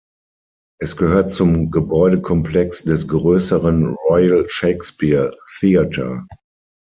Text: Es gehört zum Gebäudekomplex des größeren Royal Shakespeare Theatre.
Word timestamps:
Es 0.79 0.97
gehört 0.97 1.31
zum 1.31 1.69
Gebäudekomplex 1.69 2.81
des 2.85 3.07
größeren 3.07 3.93
Royal 4.07 4.49
Shakespeare 4.49 5.31
Theatre. 5.59 6.25